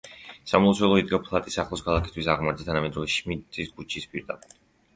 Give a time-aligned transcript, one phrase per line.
[0.51, 4.61] სამლოცველო იდგა ფლატის ახლოს ქალაქისთავის აღმართზე, თანამედროვე შმიდტის ქუჩის პირდაპირ.